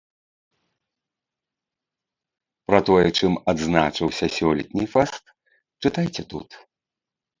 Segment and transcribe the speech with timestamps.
[2.71, 5.23] Пра тое, чым адзначыўся сёлетні фэст,
[5.87, 6.49] чытайце тут!